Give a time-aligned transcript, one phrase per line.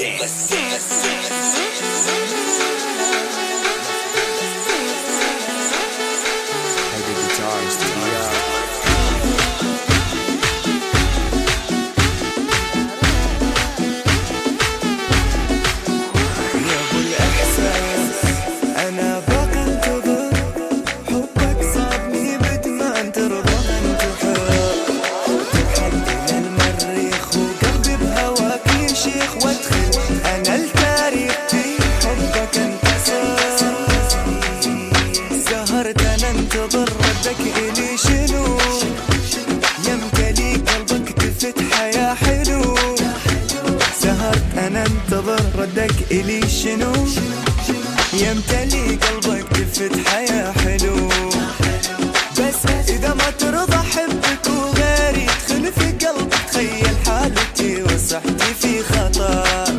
[0.00, 0.20] dance.
[0.20, 1.04] Let's dance.
[1.04, 2.29] Let's dance.
[36.64, 38.58] ردك إلي شنو؟
[39.88, 42.76] يمتلي قلبك تفتحه يا حلو.
[44.02, 46.92] سهرت أنا انتظر ردك إلي شنو؟
[48.12, 51.08] يمتلي قلبك تفتحه يا حلو.
[52.38, 59.69] بس إذا ما ترضى حبك وغيري يدخل في قلبك تخيل حالتي وصحتي في خطر.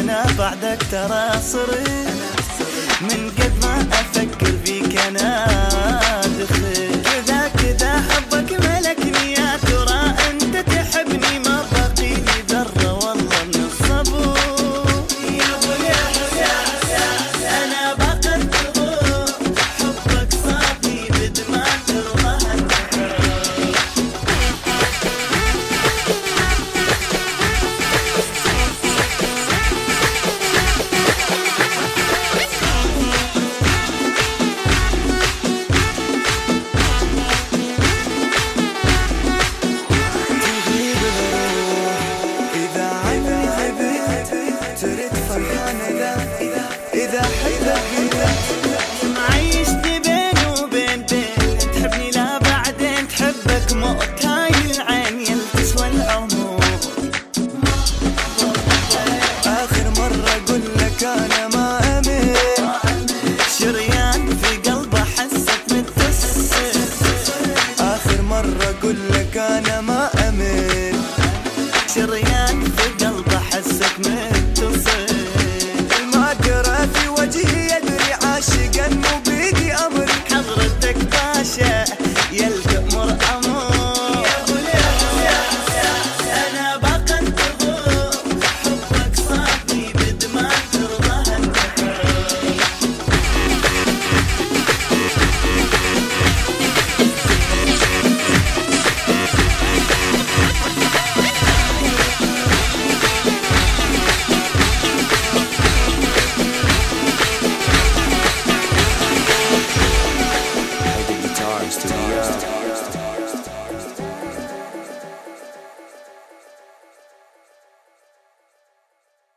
[0.00, 1.90] أنا بعدك ترى صرت
[3.00, 5.55] من قد ما أفكر فيك أنا.
[44.86, 47.82] ترد فرحان إذا إذا حبك
[49.16, 56.60] معيشتي بين وبين بين تحبني لا بعدين تحبك موت هاي العين يل تسوى العمر.
[59.46, 61.45] آخر مرة أقول لك أنا
[111.88, 112.65] stars.